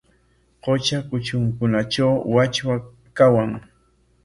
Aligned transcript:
Qutra 0.63 0.99
kutrunkunatraw 1.07 2.13
wachwa 2.35 2.75
kawan. 3.17 3.51